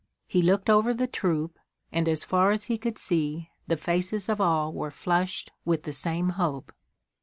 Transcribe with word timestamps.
He 0.25 0.41
looked 0.41 0.67
over 0.67 0.95
the 0.95 1.05
troop, 1.05 1.59
and 1.91 2.09
as 2.09 2.23
far 2.23 2.49
as 2.49 2.63
he 2.63 2.79
could 2.79 2.97
see 2.97 3.51
the 3.67 3.77
faces 3.77 4.29
of 4.29 4.41
all 4.41 4.73
were 4.73 4.89
flushed 4.89 5.51
with 5.63 5.83
the 5.83 5.93
same 5.93 6.29
hope. 6.29 6.73